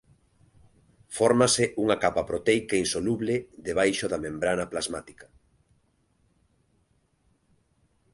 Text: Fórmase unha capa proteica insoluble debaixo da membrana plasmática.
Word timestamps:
Fórmase 1.17 1.63
unha 1.83 1.97
capa 2.03 2.23
proteica 2.31 2.81
insoluble 2.83 3.35
debaixo 3.67 4.05
da 4.11 4.21
membrana 4.25 4.69
plasmática. 4.71 5.27